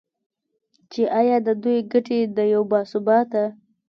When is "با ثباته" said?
2.71-3.45